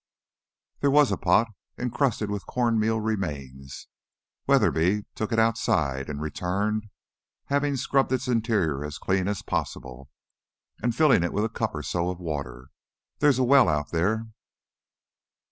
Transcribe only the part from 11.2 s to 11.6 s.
it with a